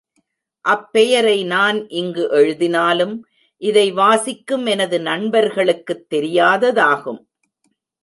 அப்பெயரை 0.69 1.45
நான் 1.45 1.87
இங்கு 1.87 2.29
எழுதினாலும், 2.29 3.25
இதை 3.57 3.91
வாசிக்கும் 3.91 4.65
எனது 4.65 4.99
நண்பர்களுக்குத் 5.01 6.13
தெரியாததாகும். 6.13 7.25